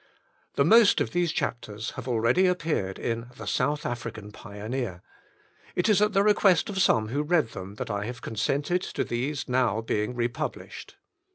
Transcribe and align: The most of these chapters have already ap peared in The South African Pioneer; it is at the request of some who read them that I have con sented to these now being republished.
The 0.55 0.65
most 0.65 0.99
of 0.99 1.11
these 1.11 1.31
chapters 1.31 1.91
have 1.91 2.07
already 2.07 2.47
ap 2.47 2.57
peared 2.57 2.97
in 2.97 3.27
The 3.37 3.45
South 3.45 3.85
African 3.85 4.31
Pioneer; 4.31 5.03
it 5.75 5.87
is 5.87 6.01
at 6.01 6.13
the 6.13 6.23
request 6.23 6.71
of 6.71 6.81
some 6.81 7.09
who 7.09 7.21
read 7.21 7.49
them 7.49 7.75
that 7.75 7.91
I 7.91 8.05
have 8.05 8.19
con 8.23 8.33
sented 8.33 8.81
to 8.93 9.03
these 9.03 9.47
now 9.47 9.79
being 9.81 10.15
republished. 10.15 10.95